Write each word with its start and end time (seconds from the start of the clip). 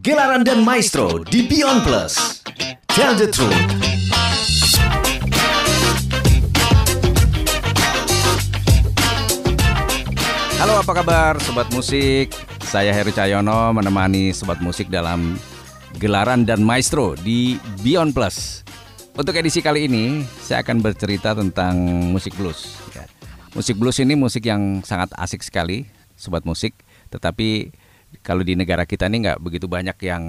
Gelaran 0.00 0.40
dan 0.40 0.64
Maestro 0.64 1.20
di 1.24 1.44
Beyond 1.44 1.84
Plus. 1.84 2.44
Tell 2.92 3.12
the 3.12 3.28
truth. 3.28 3.52
Halo 10.56 10.80
apa 10.80 10.92
kabar 10.96 11.36
Sobat 11.44 11.68
Musik 11.76 12.32
Saya 12.64 12.92
Heru 12.96 13.12
Cahyono 13.12 13.76
menemani 13.76 14.32
Sobat 14.32 14.60
Musik 14.64 14.88
dalam 14.88 15.36
Gelaran 16.00 16.48
dan 16.48 16.64
Maestro 16.64 17.12
di 17.16 17.60
Beyond 17.84 18.16
Plus 18.16 18.64
Untuk 19.16 19.36
edisi 19.36 19.60
kali 19.64 19.88
ini 19.88 20.24
saya 20.40 20.64
akan 20.64 20.80
bercerita 20.80 21.36
tentang 21.36 21.76
musik 22.12 22.32
blues 22.36 22.80
ya. 22.96 23.04
Musik 23.52 23.76
blues 23.76 24.00
ini 24.00 24.16
musik 24.16 24.44
yang 24.44 24.80
sangat 24.84 25.12
asik 25.20 25.44
sekali 25.44 25.88
Sobat 26.16 26.44
Musik 26.48 26.72
Tetapi 27.12 27.68
kalau 28.22 28.42
di 28.42 28.58
negara 28.58 28.82
kita 28.82 29.06
ini 29.06 29.26
nggak 29.26 29.38
begitu 29.42 29.66
banyak 29.70 29.96
yang 30.02 30.24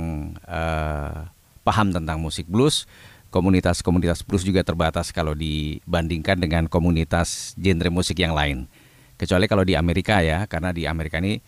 uh, 0.46 1.26
paham 1.66 1.94
tentang 1.94 2.22
musik 2.22 2.46
blues. 2.48 2.86
Komunitas-komunitas 3.28 4.24
blues 4.24 4.48
juga 4.48 4.64
terbatas 4.64 5.12
kalau 5.12 5.36
dibandingkan 5.36 6.40
dengan 6.40 6.64
komunitas 6.72 7.52
genre 7.60 7.92
musik 7.92 8.24
yang 8.24 8.32
lain. 8.32 8.72
Kecuali 9.20 9.52
kalau 9.52 9.68
di 9.68 9.76
Amerika 9.76 10.24
ya 10.24 10.48
karena 10.48 10.72
di 10.72 10.88
Amerika 10.88 11.20
ini 11.20 11.44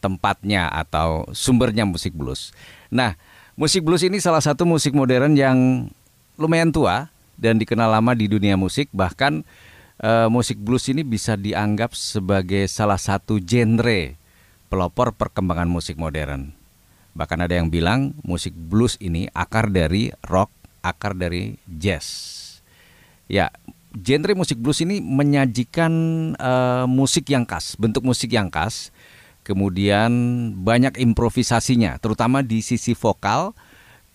tempatnya 0.00 0.72
atau 0.72 1.28
sumbernya 1.30 1.84
musik 1.84 2.16
blues. 2.16 2.50
Nah, 2.88 3.14
musik 3.54 3.84
blues 3.84 4.02
ini 4.02 4.18
salah 4.18 4.40
satu 4.40 4.64
musik 4.64 4.96
modern 4.96 5.36
yang 5.36 5.86
lumayan 6.40 6.72
tua 6.72 7.12
dan 7.36 7.60
dikenal 7.60 7.92
lama 7.92 8.16
di 8.16 8.26
dunia 8.26 8.56
musik. 8.56 8.88
Bahkan 8.90 9.44
uh, 10.00 10.28
musik 10.32 10.56
blues 10.58 10.88
ini 10.88 11.04
bisa 11.04 11.36
dianggap 11.36 11.92
sebagai 11.92 12.64
salah 12.72 12.98
satu 12.98 13.36
genre 13.36 14.21
pelopor 14.72 15.12
perkembangan 15.12 15.68
musik 15.68 16.00
modern. 16.00 16.56
Bahkan 17.12 17.44
ada 17.44 17.60
yang 17.60 17.68
bilang 17.68 18.16
musik 18.24 18.56
blues 18.56 18.96
ini 19.04 19.28
akar 19.36 19.68
dari 19.68 20.08
rock, 20.24 20.48
akar 20.80 21.12
dari 21.12 21.60
jazz. 21.68 22.08
Ya, 23.28 23.52
genre 23.92 24.32
musik 24.32 24.56
blues 24.56 24.80
ini 24.80 25.04
menyajikan 25.04 25.92
uh, 26.40 26.88
musik 26.88 27.28
yang 27.28 27.44
khas, 27.44 27.76
bentuk 27.76 28.00
musik 28.00 28.32
yang 28.32 28.48
khas, 28.48 28.88
kemudian 29.44 30.08
banyak 30.56 30.96
improvisasinya, 30.96 32.00
terutama 32.00 32.40
di 32.40 32.64
sisi 32.64 32.96
vokal, 32.96 33.52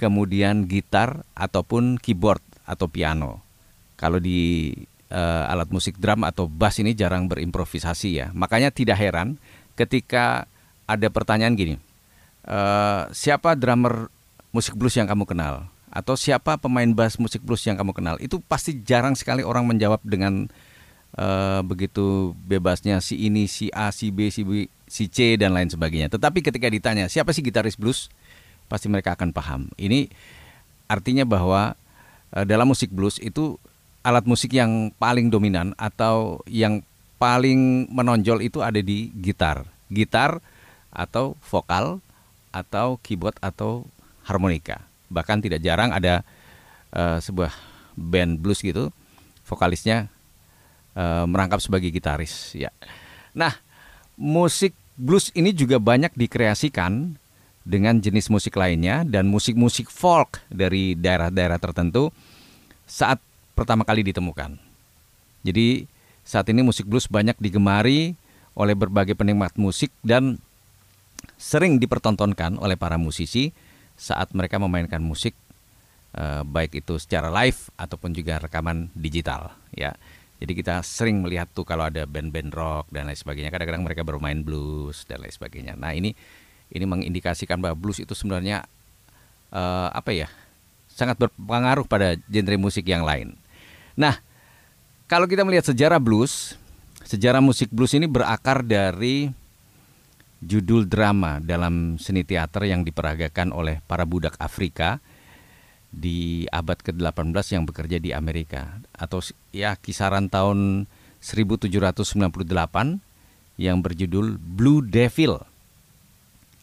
kemudian 0.02 0.66
gitar 0.66 1.22
ataupun 1.38 2.02
keyboard 2.02 2.42
atau 2.66 2.90
piano. 2.90 3.46
Kalau 3.94 4.18
di 4.18 4.74
uh, 5.14 5.54
alat 5.54 5.70
musik 5.70 6.02
drum 6.02 6.26
atau 6.26 6.50
bass 6.50 6.82
ini 6.82 6.98
jarang 6.98 7.30
berimprovisasi 7.30 8.10
ya, 8.18 8.28
makanya 8.34 8.74
tidak 8.74 8.98
heran 8.98 9.38
ketika 9.78 10.50
ada 10.90 11.08
pertanyaan 11.14 11.54
gini, 11.54 11.76
uh, 12.50 13.06
siapa 13.14 13.54
drummer 13.54 14.10
musik 14.50 14.74
blues 14.74 14.98
yang 14.98 15.06
kamu 15.06 15.30
kenal? 15.30 15.70
atau 15.88 16.14
siapa 16.14 16.60
pemain 16.60 16.86
bass 16.92 17.18
musik 17.18 17.42
blues 17.42 17.64
yang 17.66 17.80
kamu 17.80 17.96
kenal? 17.96 18.16
Itu 18.22 18.44
pasti 18.44 18.78
jarang 18.86 19.16
sekali 19.18 19.42
orang 19.42 19.66
menjawab 19.66 20.04
dengan 20.04 20.46
uh, 21.18 21.66
begitu 21.66 22.38
bebasnya 22.46 23.00
si 23.02 23.18
ini 23.18 23.50
si 23.50 23.72
A 23.74 23.90
si 23.90 24.14
B 24.14 24.30
si 24.30 24.46
B 24.46 24.70
si 24.86 25.10
C 25.10 25.40
dan 25.40 25.58
lain 25.58 25.72
sebagainya. 25.72 26.14
Tetapi 26.14 26.46
ketika 26.46 26.68
ditanya 26.70 27.10
siapa 27.10 27.34
sih 27.34 27.42
gitaris 27.42 27.80
blues? 27.80 28.14
pasti 28.68 28.92
mereka 28.92 29.16
akan 29.16 29.32
paham. 29.32 29.72
Ini 29.80 30.12
artinya 30.92 31.24
bahwa 31.24 31.80
uh, 32.36 32.44
dalam 32.44 32.68
musik 32.68 32.92
blues 32.92 33.16
itu 33.24 33.56
alat 34.04 34.28
musik 34.28 34.52
yang 34.52 34.92
paling 35.00 35.32
dominan 35.32 35.72
atau 35.80 36.44
yang 36.52 36.84
paling 37.18 37.90
menonjol 37.90 38.46
itu 38.46 38.62
ada 38.62 38.80
di 38.82 39.10
gitar. 39.18 39.66
Gitar 39.90 40.42
atau 40.94 41.38
vokal 41.50 42.02
atau 42.50 42.98
keyboard 43.06 43.38
atau 43.44 43.86
harmonika. 44.26 44.82
Bahkan 45.10 45.46
tidak 45.46 45.62
jarang 45.62 45.94
ada 45.94 46.26
uh, 46.94 47.22
sebuah 47.22 47.54
band 47.98 48.42
blues 48.42 48.62
gitu 48.62 48.94
vokalisnya 49.48 50.12
uh, 50.94 51.26
merangkap 51.26 51.64
sebagai 51.64 51.90
gitaris 51.90 52.54
ya. 52.54 52.70
Nah 53.34 53.56
musik 54.20 54.76
blues 54.98 55.30
ini 55.34 55.54
juga 55.54 55.80
banyak 55.80 56.14
dikreasikan 56.14 57.16
dengan 57.68 58.00
jenis 58.00 58.32
musik 58.32 58.56
lainnya 58.56 59.04
dan 59.04 59.28
musik-musik 59.28 59.92
folk 59.92 60.40
dari 60.48 60.96
daerah-daerah 60.96 61.60
tertentu 61.60 62.12
saat 62.88 63.20
pertama 63.56 63.84
kali 63.84 64.08
ditemukan. 64.08 64.56
Jadi 65.44 65.84
saat 66.28 66.52
ini 66.52 66.60
musik 66.60 66.84
blues 66.84 67.08
banyak 67.08 67.40
digemari 67.40 68.20
oleh 68.60 68.76
berbagai 68.76 69.16
penikmat 69.16 69.56
musik 69.56 69.96
dan 70.04 70.36
sering 71.40 71.80
dipertontonkan 71.80 72.60
oleh 72.60 72.76
para 72.76 73.00
musisi 73.00 73.56
saat 73.96 74.36
mereka 74.36 74.60
memainkan 74.60 75.00
musik 75.00 75.32
eh, 76.12 76.44
baik 76.44 76.84
itu 76.84 77.00
secara 77.00 77.32
live 77.32 77.72
ataupun 77.80 78.12
juga 78.12 78.44
rekaman 78.44 78.92
digital 78.92 79.56
ya. 79.72 79.96
Jadi 80.38 80.54
kita 80.54 80.86
sering 80.86 81.26
melihat 81.26 81.50
tuh 81.50 81.66
kalau 81.66 81.90
ada 81.90 82.06
band-band 82.06 82.54
rock 82.54 82.86
dan 82.94 83.10
lain 83.10 83.18
sebagainya 83.18 83.50
kadang-kadang 83.50 83.82
mereka 83.82 84.06
bermain 84.06 84.46
blues 84.46 85.02
dan 85.10 85.26
lain 85.26 85.34
sebagainya. 85.34 85.74
Nah, 85.74 85.98
ini 85.98 86.14
ini 86.70 86.86
mengindikasikan 86.86 87.58
bahwa 87.58 87.74
blues 87.74 87.98
itu 87.98 88.14
sebenarnya 88.14 88.68
uh, 89.56 89.90
apa 89.90 90.12
ya? 90.14 90.30
sangat 90.98 91.14
berpengaruh 91.22 91.86
pada 91.86 92.18
genre 92.26 92.58
musik 92.58 92.90
yang 92.90 93.06
lain. 93.06 93.38
Nah, 93.94 94.18
kalau 95.08 95.26
kita 95.26 95.48
melihat 95.48 95.72
sejarah 95.72 96.04
blues, 96.04 96.60
sejarah 97.08 97.40
musik 97.40 97.72
blues 97.72 97.96
ini 97.96 98.12
berakar 98.12 98.60
dari 98.62 99.32
judul 100.44 100.86
drama 100.86 101.40
dalam 101.42 101.98
seni 101.98 102.28
teater 102.28 102.68
yang 102.68 102.84
diperagakan 102.84 103.56
oleh 103.56 103.80
para 103.88 104.04
budak 104.04 104.36
Afrika 104.38 105.00
di 105.88 106.46
abad 106.52 106.78
ke-18 106.84 107.58
yang 107.58 107.64
bekerja 107.64 107.98
di 107.98 108.12
Amerika 108.12 108.84
atau 108.94 109.24
ya 109.56 109.80
kisaran 109.80 110.28
tahun 110.28 110.86
1798 111.24 112.38
yang 113.58 113.82
berjudul 113.82 114.38
Blue 114.38 114.86
Devil. 114.86 115.40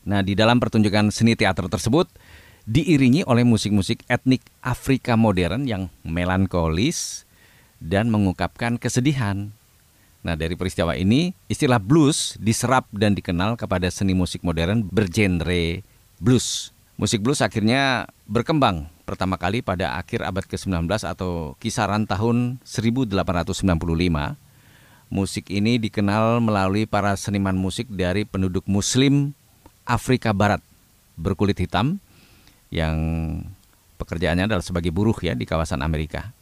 Nah, 0.05 0.21
di 0.21 0.37
dalam 0.37 0.61
pertunjukan 0.61 1.09
seni 1.09 1.35
teater 1.35 1.67
tersebut 1.67 2.07
diiringi 2.69 3.25
oleh 3.25 3.43
musik-musik 3.43 4.05
etnik 4.07 4.45
Afrika 4.61 5.17
modern 5.17 5.65
yang 5.65 5.89
melankolis 6.05 7.25
dan 7.85 8.09
mengungkapkan 8.09 8.81
kesedihan 8.81 9.53
Nah, 10.25 10.41
dari 10.41 10.57
peristiwa 10.57 10.97
ini, 10.97 11.37
istilah 11.53 11.77
blues 11.77 12.41
diserap 12.41 12.89
dan 12.97 13.13
dikenal 13.13 13.61
kepada 13.61 13.93
seni 13.93 14.17
musik 14.17 14.41
modern 14.41 14.89
bergenre 14.89 15.85
blues. 16.17 16.73
Musik 16.97 17.21
blues 17.21 17.45
akhirnya 17.45 18.09
berkembang 18.25 18.89
pertama 19.05 19.37
kali 19.37 19.61
pada 19.61 20.01
akhir 20.01 20.25
abad 20.25 20.49
ke-19 20.49 20.89
atau 21.05 21.53
kisaran 21.61 22.09
tahun 22.09 22.57
1895. 22.65 23.69
Musik 25.13 25.45
ini 25.53 25.77
dikenal 25.77 26.41
melalui 26.41 26.89
para 26.89 27.13
seniman 27.21 27.55
musik 27.55 27.85
dari 27.93 28.25
penduduk 28.25 28.65
muslim 28.65 29.37
Afrika 29.85 30.33
Barat 30.33 30.65
berkulit 31.21 31.61
hitam 31.61 32.01
yang 32.73 32.97
pekerjaannya 34.01 34.49
adalah 34.49 34.65
sebagai 34.65 34.89
buruh 34.89 35.15
ya 35.21 35.37
di 35.37 35.45
kawasan 35.45 35.85
Amerika. 35.85 36.33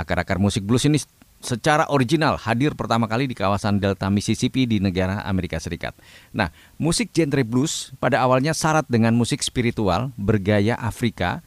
Akar-akar 0.00 0.40
musik 0.40 0.64
blues 0.64 0.88
ini 0.88 0.96
secara 1.40 1.88
original 1.92 2.36
hadir 2.40 2.72
pertama 2.76 3.04
kali 3.04 3.28
di 3.28 3.36
kawasan 3.36 3.80
Delta 3.80 4.08
Mississippi 4.08 4.64
di 4.64 4.80
negara 4.80 5.24
Amerika 5.28 5.60
Serikat. 5.60 5.92
Nah, 6.32 6.48
musik 6.76 7.12
genre 7.12 7.44
blues 7.44 7.92
pada 8.00 8.20
awalnya 8.24 8.56
syarat 8.56 8.88
dengan 8.88 9.12
musik 9.12 9.44
spiritual 9.44 10.12
bergaya 10.16 10.76
Afrika 10.76 11.44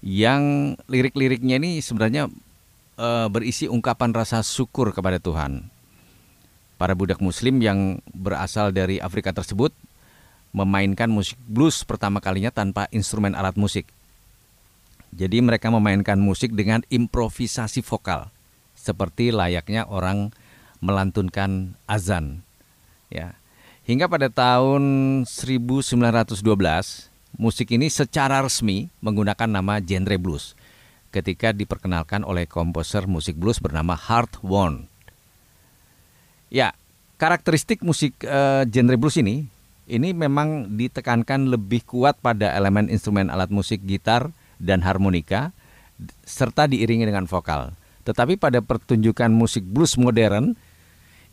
yang 0.00 0.76
lirik-liriknya 0.88 1.60
ini 1.60 1.84
sebenarnya 1.84 2.32
e, 2.96 3.08
berisi 3.28 3.68
ungkapan 3.68 4.16
rasa 4.16 4.40
syukur 4.40 4.92
kepada 4.96 5.20
Tuhan. 5.20 5.68
Para 6.80 6.96
budak 6.96 7.20
muslim 7.20 7.60
yang 7.60 8.00
berasal 8.16 8.72
dari 8.72 8.96
Afrika 9.04 9.36
tersebut 9.36 9.72
memainkan 10.56 11.12
musik 11.12 11.36
blues 11.44 11.84
pertama 11.84 12.24
kalinya 12.24 12.48
tanpa 12.48 12.88
instrumen 12.92 13.36
alat 13.36 13.56
musik. 13.56 13.84
Jadi 15.10 15.42
mereka 15.42 15.68
memainkan 15.68 16.18
musik 16.22 16.54
dengan 16.54 16.86
improvisasi 16.86 17.82
vokal 17.82 18.30
seperti 18.78 19.34
layaknya 19.34 19.84
orang 19.84 20.32
melantunkan 20.80 21.76
azan. 21.84 22.46
Ya. 23.12 23.36
Hingga 23.84 24.06
pada 24.06 24.30
tahun 24.30 24.82
1912, 25.26 27.10
musik 27.36 27.68
ini 27.74 27.90
secara 27.90 28.40
resmi 28.40 28.88
menggunakan 29.02 29.50
nama 29.50 29.82
genre 29.82 30.16
blues 30.16 30.54
ketika 31.10 31.50
diperkenalkan 31.50 32.22
oleh 32.22 32.46
komposer 32.46 33.10
musik 33.10 33.34
blues 33.34 33.58
bernama 33.58 33.98
Hart 33.98 34.38
Won. 34.46 34.86
Ya, 36.50 36.74
karakteristik 37.18 37.82
musik 37.82 38.14
uh, 38.22 38.62
genre 38.66 38.96
blues 38.96 39.18
ini 39.18 39.50
ini 39.90 40.14
memang 40.14 40.78
ditekankan 40.78 41.50
lebih 41.50 41.82
kuat 41.82 42.22
pada 42.22 42.54
elemen 42.54 42.86
instrumen 42.86 43.26
alat 43.26 43.50
musik 43.50 43.82
gitar 43.82 44.30
dan 44.60 44.84
harmonika 44.84 45.50
serta 46.22 46.68
diiringi 46.68 47.08
dengan 47.08 47.24
vokal. 47.24 47.72
Tetapi 48.04 48.36
pada 48.36 48.60
pertunjukan 48.60 49.28
musik 49.32 49.64
blues 49.64 49.96
modern, 49.96 50.56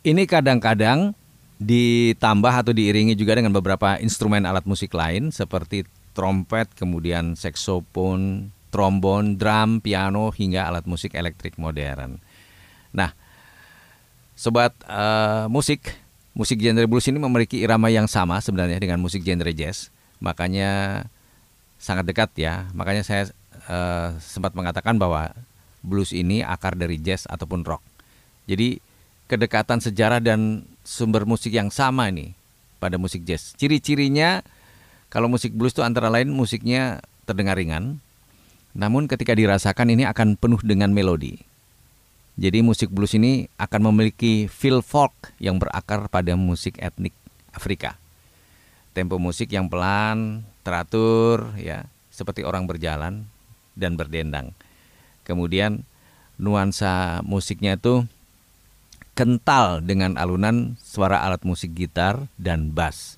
ini 0.04 0.24
kadang-kadang 0.24 1.16
ditambah 1.58 2.54
atau 2.64 2.72
diiringi 2.72 3.18
juga 3.18 3.34
dengan 3.34 3.50
beberapa 3.50 3.98
instrumen 3.98 4.46
alat 4.46 4.64
musik 4.64 4.94
lain 4.94 5.34
seperti 5.34 5.84
trompet, 6.14 6.70
kemudian 6.74 7.34
saksofon, 7.34 8.50
trombon, 8.70 9.34
drum, 9.40 9.82
piano 9.82 10.30
hingga 10.30 10.70
alat 10.70 10.84
musik 10.86 11.16
elektrik 11.18 11.58
modern. 11.58 12.20
Nah, 12.94 13.10
sobat 14.38 14.76
uh, 14.86 15.50
musik, 15.50 15.98
musik 16.36 16.62
genre 16.62 16.86
blues 16.86 17.08
ini 17.10 17.18
memiliki 17.18 17.58
irama 17.58 17.90
yang 17.90 18.06
sama 18.06 18.38
sebenarnya 18.38 18.78
dengan 18.78 19.02
musik 19.02 19.26
genre 19.26 19.50
jazz. 19.50 19.90
Makanya 20.22 21.04
sangat 21.78 22.04
dekat 22.04 22.34
ya. 22.36 22.66
Makanya 22.74 23.06
saya 23.06 23.30
uh, 23.70 24.18
sempat 24.20 24.52
mengatakan 24.52 24.98
bahwa 24.98 25.32
blues 25.80 26.10
ini 26.10 26.42
akar 26.42 26.74
dari 26.74 26.98
jazz 26.98 27.24
ataupun 27.30 27.62
rock. 27.62 27.80
Jadi 28.50 28.82
kedekatan 29.30 29.78
sejarah 29.78 30.18
dan 30.18 30.66
sumber 30.82 31.24
musik 31.24 31.54
yang 31.54 31.70
sama 31.70 32.10
nih 32.10 32.34
pada 32.82 32.98
musik 32.98 33.22
jazz. 33.22 33.54
Ciri-cirinya 33.54 34.42
kalau 35.08 35.30
musik 35.30 35.56
blues 35.56 35.72
itu 35.72 35.80
antara 35.80 36.12
lain 36.12 36.28
musiknya 36.28 37.00
terdengar 37.24 37.56
ringan, 37.56 38.00
namun 38.76 39.08
ketika 39.08 39.32
dirasakan 39.32 39.92
ini 39.92 40.04
akan 40.04 40.36
penuh 40.36 40.60
dengan 40.60 40.92
melodi. 40.92 41.40
Jadi 42.38 42.62
musik 42.62 42.94
blues 42.94 43.18
ini 43.18 43.50
akan 43.58 43.90
memiliki 43.90 44.46
feel 44.46 44.78
folk 44.78 45.10
yang 45.42 45.58
berakar 45.58 46.06
pada 46.06 46.38
musik 46.38 46.78
etnik 46.78 47.10
Afrika. 47.50 47.98
Tempo 48.94 49.18
musik 49.18 49.50
yang 49.50 49.66
pelan, 49.66 50.46
teratur 50.68 51.56
ya, 51.56 51.88
seperti 52.12 52.44
orang 52.44 52.68
berjalan 52.68 53.24
dan 53.72 53.96
berdendang. 53.96 54.52
Kemudian 55.24 55.88
nuansa 56.36 57.24
musiknya 57.24 57.80
itu 57.80 58.04
kental 59.16 59.80
dengan 59.80 60.20
alunan 60.20 60.76
suara 60.78 61.24
alat 61.24 61.40
musik 61.48 61.72
gitar 61.72 62.28
dan 62.36 62.76
bass. 62.76 63.16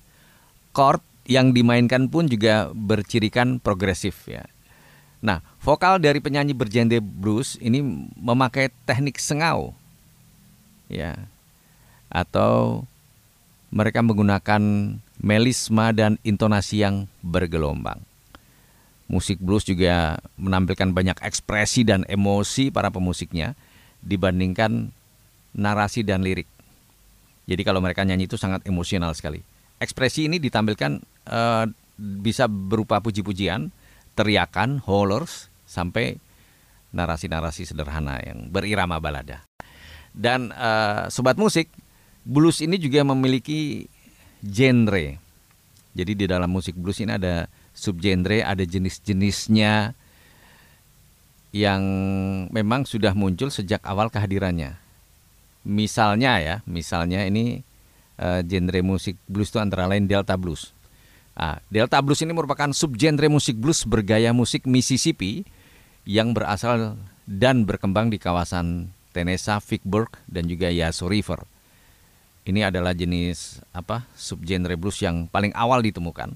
Chord 0.71 1.03
yang 1.27 1.51
dimainkan 1.51 2.07
pun 2.07 2.31
juga 2.31 2.71
bercirikan 2.71 3.59
progresif 3.59 4.25
ya. 4.25 4.47
Nah, 5.21 5.45
vokal 5.61 6.01
dari 6.01 6.17
penyanyi 6.17 6.57
bergenre 6.57 6.97
blues 6.97 7.53
ini 7.61 7.85
memakai 8.17 8.73
teknik 8.89 9.21
sengau. 9.21 9.77
Ya. 10.89 11.29
Atau 12.09 12.89
mereka 13.69 14.01
menggunakan 14.01 14.61
melisma 15.21 15.93
dan 15.93 16.17
intonasi 16.25 16.81
yang 16.81 17.05
bergelombang. 17.21 18.01
Musik 19.05 19.37
blues 19.37 19.67
juga 19.67 20.17
menampilkan 20.41 20.89
banyak 20.91 21.21
ekspresi 21.21 21.85
dan 21.85 22.01
emosi 22.09 22.73
para 22.73 22.89
pemusiknya 22.89 23.53
dibandingkan 24.01 24.89
narasi 25.53 26.01
dan 26.01 26.25
lirik. 26.25 26.49
Jadi 27.45 27.61
kalau 27.61 27.83
mereka 27.83 28.01
nyanyi 28.01 28.25
itu 28.25 28.39
sangat 28.39 28.65
emosional 28.65 29.13
sekali. 29.13 29.43
Ekspresi 29.77 30.25
ini 30.31 30.39
ditampilkan 30.39 31.03
uh, 31.27 31.65
bisa 31.99 32.47
berupa 32.47 33.03
puji-pujian, 33.03 33.69
teriakan, 34.15 34.81
hollers, 34.81 35.51
sampai 35.67 36.17
narasi-narasi 36.95 37.67
sederhana 37.67 38.17
yang 38.23 38.47
berirama 38.49 38.97
balada. 38.97 39.43
Dan 40.15 40.55
uh, 40.55 41.11
sobat 41.11 41.35
musik, 41.35 41.67
blues 42.23 42.63
ini 42.63 42.79
juga 42.79 43.03
memiliki 43.03 43.91
genre. 44.43 45.17
Jadi 45.91 46.11
di 46.15 46.25
dalam 46.27 46.49
musik 46.51 46.75
blues 46.75 46.99
ini 47.03 47.15
ada 47.15 47.47
subgenre, 47.75 48.43
ada 48.43 48.63
jenis-jenisnya 48.63 49.93
yang 51.51 51.83
memang 52.47 52.87
sudah 52.87 53.11
muncul 53.11 53.51
sejak 53.51 53.83
awal 53.83 54.07
kehadirannya. 54.07 54.79
Misalnya 55.67 56.39
ya, 56.39 56.55
misalnya 56.63 57.27
ini 57.27 57.61
uh, 58.17 58.39
genre 58.41 58.79
musik 58.81 59.19
blues 59.27 59.51
itu 59.51 59.59
antara 59.59 59.85
lain 59.85 60.07
Delta 60.07 60.39
Blues. 60.39 60.71
Nah, 61.35 61.59
Delta 61.67 61.99
Blues 61.99 62.21
ini 62.23 62.31
merupakan 62.35 62.69
subgenre 62.69 63.25
musik 63.31 63.57
blues 63.57 63.87
bergaya 63.87 64.29
musik 64.35 64.67
Mississippi 64.67 65.41
yang 66.05 66.37
berasal 66.37 66.97
dan 67.25 67.63
berkembang 67.63 68.11
di 68.11 68.17
kawasan 68.19 68.91
Tennessee, 69.11 69.59
Vicksburg, 69.63 70.11
dan 70.27 70.47
juga 70.47 70.71
Yaso 70.71 71.07
River. 71.07 71.43
Ini 72.41 72.73
adalah 72.73 72.97
jenis 72.97 73.61
apa 73.69 74.09
subgenre 74.17 74.73
blues 74.73 74.97
yang 75.05 75.29
paling 75.29 75.53
awal 75.53 75.85
ditemukan. 75.85 76.33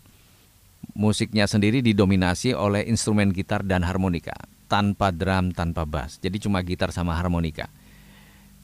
Musiknya 0.93 1.49
sendiri 1.49 1.81
didominasi 1.81 2.53
oleh 2.53 2.85
instrumen 2.85 3.33
gitar 3.33 3.65
dan 3.65 3.81
harmonika, 3.81 4.37
tanpa 4.69 5.09
drum, 5.09 5.49
tanpa 5.49 5.81
bass. 5.81 6.21
Jadi 6.21 6.45
cuma 6.45 6.61
gitar 6.61 6.93
sama 6.93 7.17
harmonika. 7.17 7.65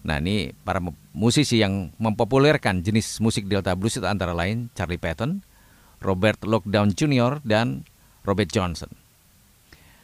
Nah 0.02 0.18
ini 0.22 0.54
para 0.66 0.82
musisi 1.14 1.62
yang 1.62 1.94
mempopulerkan 1.98 2.82
jenis 2.86 3.22
musik 3.22 3.46
Delta 3.46 3.74
Blues 3.74 3.98
itu 3.98 4.06
antara 4.06 4.34
lain 4.34 4.70
Charlie 4.78 5.02
Patton, 5.02 5.42
Robert 6.02 6.42
Lockdown 6.46 6.94
Jr. 6.94 7.42
dan 7.42 7.86
Robert 8.26 8.50
Johnson. 8.50 8.90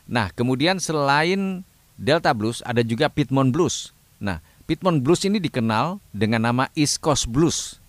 Nah 0.10 0.34
kemudian 0.34 0.78
selain 0.82 1.66
Delta 1.98 2.34
Blues 2.34 2.62
ada 2.66 2.86
juga 2.86 3.10
Piedmont 3.10 3.50
Blues. 3.50 3.94
Nah 4.22 4.42
Piedmont 4.68 5.00
Blues 5.00 5.24
ini 5.24 5.40
dikenal 5.40 6.04
dengan 6.12 6.44
nama 6.44 6.68
East 6.76 7.00
Coast 7.00 7.32
Blues. 7.32 7.80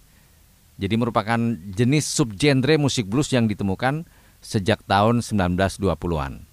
Jadi 0.79 0.95
merupakan 0.95 1.35
jenis 1.75 2.07
subgenre 2.07 2.79
musik 2.79 3.11
blues 3.11 3.35
yang 3.35 3.51
ditemukan 3.51 4.07
sejak 4.39 4.87
tahun 4.87 5.27
1920-an. 5.27 6.47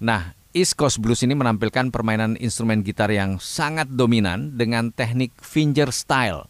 Nah, 0.00 0.32
East 0.56 0.72
Coast 0.80 1.04
Blues 1.04 1.20
ini 1.20 1.36
menampilkan 1.36 1.92
permainan 1.92 2.40
instrumen 2.40 2.80
gitar 2.80 3.12
yang 3.12 3.36
sangat 3.36 3.92
dominan 3.92 4.56
dengan 4.56 4.88
teknik 4.88 5.36
finger 5.36 5.92
style. 5.92 6.48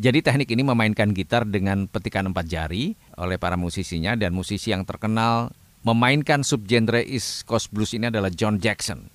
Jadi 0.00 0.24
teknik 0.24 0.48
ini 0.48 0.64
memainkan 0.64 1.12
gitar 1.12 1.44
dengan 1.44 1.84
petikan 1.92 2.32
empat 2.32 2.48
jari 2.48 2.96
oleh 3.20 3.36
para 3.36 3.60
musisinya 3.60 4.16
dan 4.16 4.32
musisi 4.32 4.72
yang 4.72 4.88
terkenal 4.88 5.52
memainkan 5.84 6.40
subgenre 6.40 7.04
East 7.04 7.44
Coast 7.44 7.68
Blues 7.68 7.92
ini 7.92 8.08
adalah 8.08 8.32
John 8.32 8.56
Jackson. 8.56 9.13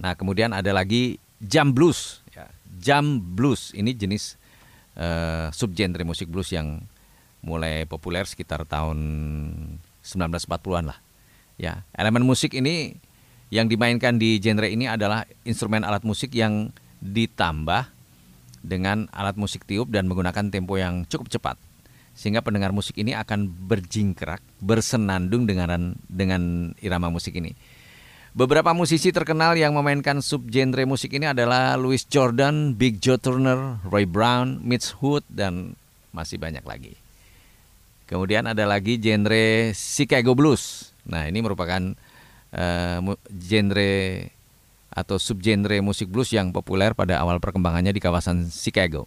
Nah 0.00 0.16
kemudian 0.16 0.56
ada 0.56 0.72
lagi 0.72 1.20
Jam 1.40 1.76
Blues. 1.76 2.24
Ya, 2.32 2.48
Jam 2.80 3.20
Blues 3.20 3.76
ini 3.76 3.92
jenis 3.92 4.40
uh, 4.96 5.52
subgenre 5.52 6.02
musik 6.02 6.32
blues 6.32 6.50
yang 6.52 6.80
mulai 7.40 7.84
populer 7.88 8.24
sekitar 8.24 8.64
tahun 8.68 8.98
1940-an 10.04 10.84
lah. 10.92 10.98
Ya, 11.60 11.84
elemen 11.92 12.24
musik 12.24 12.56
ini 12.56 12.96
yang 13.52 13.68
dimainkan 13.68 14.16
di 14.16 14.40
genre 14.40 14.68
ini 14.68 14.88
adalah 14.88 15.28
instrumen 15.44 15.84
alat 15.84 16.04
musik 16.04 16.32
yang 16.32 16.72
ditambah 17.04 17.92
dengan 18.60 19.08
alat 19.12 19.36
musik 19.36 19.64
tiup 19.64 19.88
dan 19.88 20.08
menggunakan 20.08 20.52
tempo 20.52 20.76
yang 20.76 21.04
cukup 21.08 21.32
cepat 21.32 21.56
sehingga 22.12 22.44
pendengar 22.44 22.74
musik 22.74 23.00
ini 23.00 23.16
akan 23.16 23.48
berjingkrak, 23.48 24.44
bersenandung 24.60 25.48
dengan 25.48 25.96
dengan 26.04 26.72
irama 26.84 27.08
musik 27.08 27.32
ini. 27.38 27.56
Beberapa 28.30 28.70
musisi 28.70 29.10
terkenal 29.10 29.58
yang 29.58 29.74
memainkan 29.74 30.22
subgenre 30.22 30.86
musik 30.86 31.10
ini 31.18 31.26
adalah 31.26 31.74
Louis 31.74 32.06
Jordan, 32.06 32.78
Big 32.78 33.02
Joe 33.02 33.18
Turner, 33.18 33.82
Roy 33.82 34.06
Brown, 34.06 34.62
Mitch 34.62 34.94
Hood 35.02 35.26
dan 35.26 35.74
masih 36.14 36.38
banyak 36.38 36.62
lagi. 36.62 36.94
Kemudian 38.06 38.46
ada 38.46 38.62
lagi 38.70 39.02
genre 39.02 39.74
Chicago 39.74 40.38
Blues. 40.38 40.94
Nah, 41.02 41.26
ini 41.26 41.42
merupakan 41.42 41.82
uh, 42.54 42.98
genre 43.34 43.94
atau 44.90 45.16
subgenre 45.18 45.78
musik 45.82 46.10
blues 46.10 46.34
yang 46.34 46.50
populer 46.50 46.94
pada 46.98 47.22
awal 47.22 47.38
perkembangannya 47.38 47.94
di 47.94 48.02
kawasan 48.02 48.50
Chicago. 48.50 49.06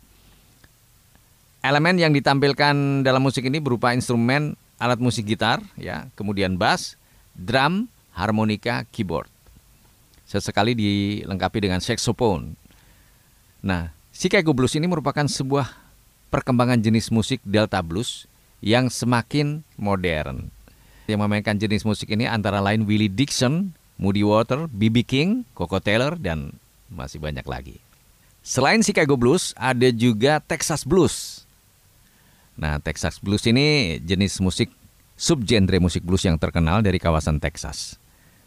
Elemen 1.63 1.95
yang 1.95 2.11
ditampilkan 2.11 3.07
dalam 3.07 3.23
musik 3.23 3.47
ini 3.47 3.59
berupa 3.63 3.95
instrumen 3.95 4.55
alat 4.79 4.99
musik 4.99 5.27
gitar, 5.27 5.63
ya, 5.79 6.11
kemudian 6.15 6.59
bass, 6.59 6.99
drum, 7.35 7.87
harmonika, 8.13 8.85
keyboard. 8.93 9.29
Sesekali 10.23 10.73
dilengkapi 10.73 11.67
dengan 11.69 11.83
saxophone. 11.83 12.55
Nah, 13.61 13.93
Chicago 14.13 14.53
Blues 14.55 14.73
ini 14.77 14.87
merupakan 14.87 15.25
sebuah 15.25 15.73
perkembangan 16.33 16.81
jenis 16.81 17.13
musik 17.13 17.41
Delta 17.45 17.81
Blues 17.85 18.25
yang 18.63 18.87
semakin 18.87 19.61
modern. 19.75 20.49
Yang 21.05 21.19
memainkan 21.19 21.59
jenis 21.59 21.83
musik 21.83 22.09
ini 22.09 22.25
antara 22.25 22.63
lain 22.63 22.87
Willie 22.87 23.11
Dixon, 23.11 23.75
Moody 23.99 24.23
Water, 24.23 24.71
B.B. 24.71 25.03
King, 25.03 25.43
Coco 25.51 25.77
Taylor, 25.83 26.15
dan 26.15 26.55
masih 26.87 27.19
banyak 27.19 27.43
lagi. 27.43 27.77
Selain 28.43 28.79
Chicago 28.79 29.19
Blues, 29.19 29.51
ada 29.59 29.91
juga 29.91 30.39
Texas 30.39 30.87
Blues. 30.87 31.43
Nah, 32.55 32.79
Texas 32.79 33.19
Blues 33.19 33.43
ini 33.49 33.99
jenis 33.99 34.39
musik 34.39 34.71
subgenre 35.17 35.77
musik 35.77 36.03
blues 36.03 36.25
yang 36.25 36.37
terkenal 36.41 36.81
dari 36.81 36.97
kawasan 36.97 37.37
Texas. 37.39 37.95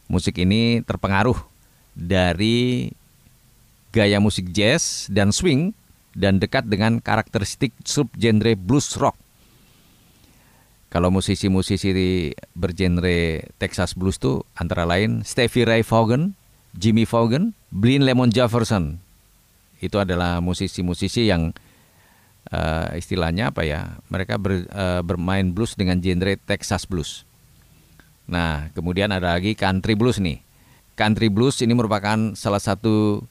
Musik 0.06 0.38
ini 0.38 0.82
terpengaruh 0.86 1.36
dari 1.96 2.90
gaya 3.90 4.20
musik 4.22 4.52
jazz 4.54 5.10
dan 5.10 5.32
swing 5.32 5.72
dan 6.16 6.38
dekat 6.40 6.68
dengan 6.68 7.00
karakteristik 7.00 7.72
subgenre 7.84 8.54
blues 8.56 8.94
rock 8.96 9.16
kalau 10.96 11.12
musisi-musisi 11.12 12.32
bergenre 12.54 13.50
Texas 13.60 13.92
Blues 13.92 14.22
tuh 14.22 14.46
antara 14.54 14.86
lain 14.86 15.26
Stevie 15.26 15.66
Ray 15.68 15.82
Vaughan, 15.82 16.38
Jimmy 16.78 17.04
Vaughan, 17.04 17.52
Blin 17.68 18.06
Lemon 18.06 18.32
Jefferson. 18.32 19.02
Itu 19.82 20.00
adalah 20.00 20.40
musisi-musisi 20.40 21.28
yang 21.28 21.52
uh, 22.48 22.88
istilahnya 22.96 23.52
apa 23.52 23.66
ya? 23.66 24.00
Mereka 24.08 24.40
ber, 24.40 24.64
uh, 24.72 25.04
bermain 25.04 25.50
blues 25.52 25.76
dengan 25.76 25.98
genre 26.00 26.38
Texas 26.48 26.86
blues. 26.86 27.25
Nah, 28.26 28.70
kemudian 28.74 29.10
ada 29.14 29.38
lagi 29.38 29.54
country 29.54 29.94
blues 29.94 30.18
nih. 30.18 30.42
Country 30.98 31.30
blues 31.30 31.62
ini 31.62 31.72
merupakan 31.74 32.34
salah 32.34 32.60
satu 32.60 33.22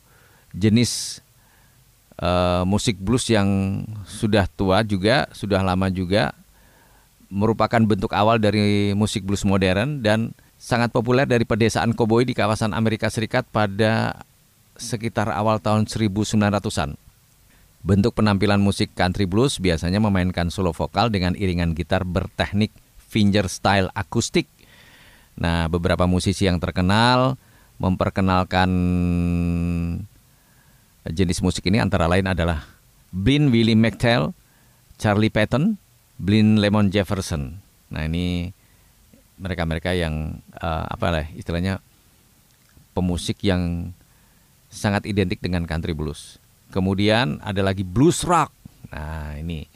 jenis 0.56 1.20
uh, 2.20 2.64
musik 2.64 2.96
blues 3.00 3.28
yang 3.28 3.84
sudah 4.08 4.48
tua 4.48 4.82
juga, 4.88 5.28
sudah 5.36 5.60
lama 5.60 5.92
juga 5.92 6.32
merupakan 7.36 7.82
bentuk 7.82 8.14
awal 8.14 8.38
dari 8.38 8.94
musik 8.94 9.26
blues 9.26 9.44
modern 9.44 10.00
dan 10.06 10.32
sangat 10.62 10.94
populer 10.94 11.28
dari 11.28 11.44
pedesaan 11.44 11.92
koboi 11.92 12.24
di 12.24 12.38
kawasan 12.38 12.72
Amerika 12.72 13.12
Serikat 13.12 13.44
pada 13.50 14.24
sekitar 14.80 15.32
awal 15.32 15.60
tahun 15.60 15.88
1900-an. 15.90 16.96
Bentuk 17.86 18.18
penampilan 18.18 18.58
musik 18.58 18.98
country 18.98 19.30
blues 19.30 19.62
biasanya 19.62 20.02
memainkan 20.02 20.50
solo 20.50 20.74
vokal 20.74 21.14
dengan 21.14 21.38
iringan 21.38 21.78
gitar 21.78 22.02
berteknik 22.02 22.74
finger 22.98 23.46
style 23.46 23.94
akustik. 23.94 24.50
Nah, 25.36 25.68
beberapa 25.68 26.08
musisi 26.08 26.48
yang 26.48 26.60
terkenal 26.64 27.36
memperkenalkan 27.76 28.70
jenis 31.12 31.44
musik 31.44 31.68
ini 31.68 31.84
antara 31.84 32.08
lain 32.08 32.32
adalah 32.32 32.64
Blin 33.12 33.52
Willie 33.52 33.76
McTell, 33.76 34.32
Charlie 34.96 35.32
Patton, 35.32 35.76
Blin 36.16 36.60
Lemon 36.64 36.88
Jefferson. 36.88 37.60
Nah, 37.92 38.08
ini 38.08 38.50
mereka-mereka 39.36 39.92
yang 39.92 40.40
uh, 40.56 40.88
apa 40.88 41.08
lah 41.12 41.26
istilahnya 41.36 41.84
pemusik 42.96 43.44
yang 43.44 43.92
sangat 44.72 45.04
identik 45.04 45.44
dengan 45.44 45.68
country 45.68 45.92
blues. 45.92 46.40
Kemudian 46.72 47.44
ada 47.44 47.60
lagi 47.60 47.84
blues 47.84 48.24
rock. 48.24 48.56
Nah, 48.92 49.36
ini 49.36 49.68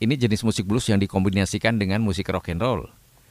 ini 0.00 0.14
jenis 0.16 0.40
musik 0.40 0.64
blues 0.64 0.88
yang 0.88 0.96
dikombinasikan 0.96 1.76
dengan 1.76 2.00
musik 2.00 2.32
rock 2.32 2.48
and 2.48 2.64
roll. 2.64 2.88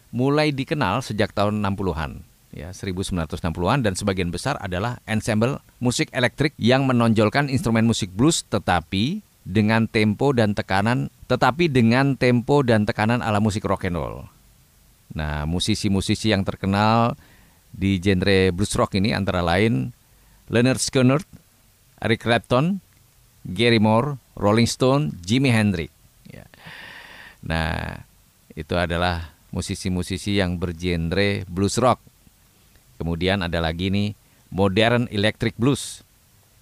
Mulai 0.10 0.50
dikenal 0.50 1.06
sejak 1.06 1.38
tahun 1.38 1.62
60-an, 1.62 2.26
ya 2.50 2.74
1960-an 2.74 3.86
dan 3.86 3.94
sebagian 3.94 4.34
besar 4.34 4.58
adalah 4.58 4.98
ensemble 5.06 5.62
musik 5.78 6.10
elektrik 6.10 6.58
yang 6.58 6.90
menonjolkan 6.90 7.46
instrumen 7.46 7.86
musik 7.86 8.10
blues 8.18 8.42
tetapi 8.50 9.22
dengan 9.46 9.86
tempo 9.86 10.34
dan 10.34 10.58
tekanan 10.58 11.14
tetapi 11.30 11.70
dengan 11.70 12.18
tempo 12.18 12.66
dan 12.66 12.90
tekanan 12.90 13.22
ala 13.22 13.38
musik 13.38 13.66
rock 13.70 13.86
and 13.86 13.98
roll. 13.98 14.26
Nah, 15.14 15.46
musisi-musisi 15.46 16.34
yang 16.34 16.46
terkenal 16.46 17.18
di 17.70 18.02
genre 18.02 18.50
blues 18.50 18.74
rock 18.74 18.98
ini 18.98 19.14
antara 19.14 19.46
lain 19.46 19.94
Leonard 20.50 20.82
Skinner, 20.82 21.22
Eric 22.02 22.26
Clapton, 22.26 22.82
Gary 23.46 23.78
Moore, 23.78 24.18
Rolling 24.34 24.66
Stone, 24.66 25.14
Jimi 25.22 25.54
Hendrix. 25.54 25.94
Ya. 26.26 26.46
Nah, 27.46 28.02
itu 28.58 28.74
adalah 28.74 29.39
musisi-musisi 29.50 30.38
yang 30.38 30.58
bergenre 30.58 31.46
blues 31.50 31.78
rock. 31.82 32.02
Kemudian 33.00 33.42
ada 33.46 33.64
lagi 33.64 33.90
nih 33.90 34.14
modern 34.52 35.08
electric 35.10 35.56
blues. 35.56 36.04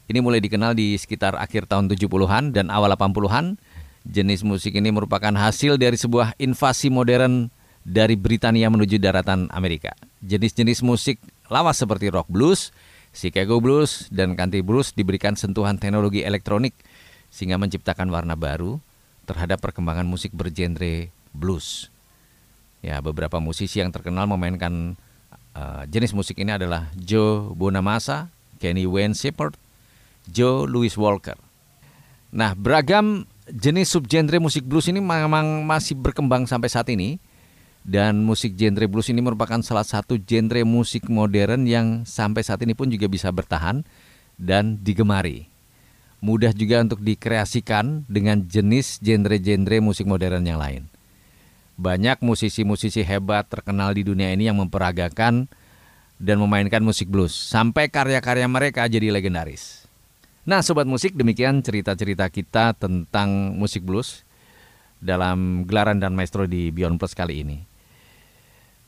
Ini 0.07 0.23
mulai 0.23 0.39
dikenal 0.39 0.71
di 0.71 0.95
sekitar 0.95 1.35
akhir 1.35 1.67
tahun 1.67 1.91
70-an 1.91 2.55
dan 2.55 2.71
awal 2.71 2.95
80-an. 2.95 3.59
Jenis 4.07 4.39
musik 4.47 4.71
ini 4.79 4.87
merupakan 4.87 5.35
hasil 5.35 5.75
dari 5.75 5.99
sebuah 5.99 6.39
invasi 6.39 6.87
modern 6.87 7.51
dari 7.83 8.15
Britania 8.15 8.71
menuju 8.71 8.99
daratan 9.03 9.51
Amerika. 9.51 9.91
Jenis-jenis 10.23 10.79
musik 10.79 11.19
lawas 11.51 11.79
seperti 11.79 12.07
rock 12.07 12.31
blues, 12.31 12.71
Chicago 13.11 13.59
Blues 13.59 14.07
dan 14.07 14.35
Country 14.39 14.63
Blues 14.63 14.95
diberikan 14.95 15.35
sentuhan 15.35 15.75
teknologi 15.75 16.23
elektronik 16.23 16.71
sehingga 17.27 17.59
menciptakan 17.59 18.07
warna 18.07 18.39
baru 18.39 18.79
terhadap 19.27 19.59
perkembangan 19.59 20.07
musik 20.07 20.31
bergenre 20.31 21.11
blues. 21.35 21.91
Ya, 22.85 23.01
beberapa 23.01 23.41
musisi 23.41 23.81
yang 23.81 23.89
terkenal 23.89 24.29
memainkan 24.29 24.93
uh, 25.57 25.83
jenis 25.89 26.13
musik 26.13 26.37
ini 26.37 26.53
adalah 26.53 26.87
Joe 26.93 27.51
Bonamassa, 27.57 28.29
Kenny 28.61 28.85
Wayne 28.85 29.17
Shepherd, 29.17 29.57
Joe 30.29 30.69
Louis 30.69 30.93
Walker. 30.93 31.35
Nah, 32.29 32.53
beragam 32.53 33.25
jenis 33.49 33.95
subgenre 33.95 34.37
musik 34.37 34.67
blues 34.67 34.91
ini 34.91 34.99
memang 34.99 35.63
masih 35.63 35.95
berkembang 35.95 36.45
sampai 36.45 36.67
saat 36.67 36.87
ini 36.91 37.17
dan 37.87 38.19
musik 38.19 38.59
genre 38.59 38.83
blues 38.83 39.07
ini 39.07 39.23
merupakan 39.23 39.63
salah 39.63 39.87
satu 39.87 40.19
genre 40.19 40.59
musik 40.67 41.07
modern 41.07 41.63
yang 41.63 42.03
sampai 42.03 42.43
saat 42.43 42.59
ini 42.67 42.75
pun 42.75 42.91
juga 42.91 43.07
bisa 43.07 43.31
bertahan 43.31 43.87
dan 44.35 44.75
digemari. 44.83 45.47
Mudah 46.19 46.51
juga 46.51 46.83
untuk 46.83 46.99
dikreasikan 46.99 48.03
dengan 48.11 48.43
jenis 48.43 48.99
genre-genre 48.99 49.77
musik 49.79 50.03
modern 50.03 50.43
yang 50.43 50.59
lain. 50.59 50.83
Banyak 51.77 52.25
musisi-musisi 52.25 53.05
hebat 53.05 53.45
terkenal 53.47 53.93
di 53.93 54.01
dunia 54.01 54.33
ini 54.33 54.49
yang 54.49 54.57
memperagakan 54.57 55.45
dan 56.17 56.37
memainkan 56.41 56.81
musik 56.81 57.05
blues 57.05 57.31
sampai 57.31 57.93
karya-karya 57.93 58.49
mereka 58.49 58.89
jadi 58.89 59.13
legendaris. 59.13 59.85
Nah, 60.47 60.65
sobat 60.65 60.89
musik, 60.89 61.13
demikian 61.13 61.61
cerita-cerita 61.61 62.31
kita 62.33 62.73
tentang 62.73 63.53
musik 63.53 63.85
blues 63.85 64.25
dalam 64.97 65.67
gelaran 65.69 66.01
dan 66.01 66.17
maestro 66.17 66.49
di 66.49 66.73
Beyond 66.73 66.97
Plus 66.97 67.13
kali 67.13 67.45
ini. 67.45 67.57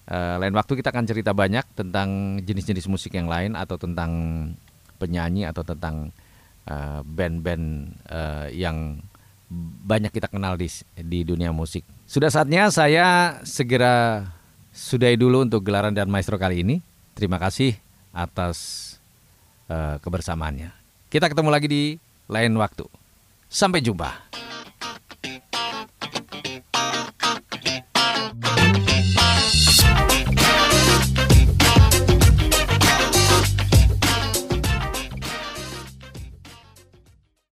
Uh, 0.09 0.41
lain 0.41 0.57
waktu 0.57 0.73
kita 0.73 0.89
akan 0.89 1.05
cerita 1.05 1.37
banyak 1.37 1.61
tentang 1.77 2.41
jenis-jenis 2.41 2.89
musik 2.89 3.13
yang 3.13 3.29
lain 3.29 3.53
atau 3.53 3.77
tentang 3.77 4.09
penyanyi 4.97 5.45
atau 5.45 5.61
tentang 5.61 6.09
uh, 6.65 7.05
band-band 7.05 7.93
uh, 8.09 8.49
yang 8.49 9.05
banyak 9.83 10.13
kita 10.13 10.29
kenal 10.29 10.55
di 10.55 10.69
di 10.93 11.25
dunia 11.25 11.49
musik. 11.49 11.81
Sudah 12.05 12.29
saatnya 12.29 12.69
saya 12.69 13.41
segera 13.41 14.25
sudahi 14.69 15.17
dulu 15.17 15.43
untuk 15.43 15.65
gelaran 15.65 15.93
dan 15.93 16.07
maestro 16.07 16.37
kali 16.37 16.61
ini. 16.61 16.75
Terima 17.17 17.41
kasih 17.41 17.75
atas 18.13 18.95
uh, 19.67 19.97
kebersamaannya. 19.99 20.71
Kita 21.09 21.27
ketemu 21.27 21.49
lagi 21.49 21.67
di 21.67 21.83
lain 22.29 22.53
waktu. 22.55 22.85
Sampai 23.49 23.81
jumpa. 23.81 24.48